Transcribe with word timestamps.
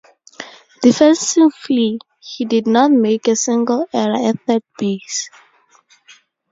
Defensively, 0.81 1.99
he 2.19 2.43
did 2.45 2.65
not 2.65 2.89
make 2.89 3.27
a 3.27 3.35
single 3.35 3.85
error 3.93 4.29
at 4.29 4.41
third 4.47 4.63
base. 4.79 5.29